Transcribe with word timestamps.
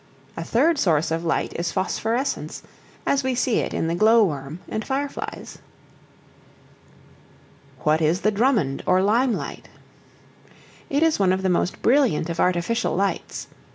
A 0.35 0.43
third 0.43 0.79
source 0.79 1.11
of 1.11 1.23
light 1.23 1.53
is 1.55 1.71
phosphorescence, 1.71 2.63
as 3.05 3.23
we 3.23 3.35
see 3.35 3.59
it 3.59 3.71
in 3.71 3.87
the 3.87 3.93
glow 3.93 4.23
worm 4.23 4.57
and 4.67 4.83
fireflies. 4.83 5.59
What 7.81 8.01
is 8.01 8.21
the 8.21 8.31
Drummond 8.31 8.81
or 8.87 9.03
Lime 9.03 9.33
Light? 9.33 9.69
It 10.89 11.03
is 11.03 11.19
one 11.19 11.31
of 11.31 11.43
the 11.43 11.49
most 11.49 11.83
brilliant 11.83 12.31
of 12.31 12.39
artificial 12.39 12.95
lights. 12.95 13.45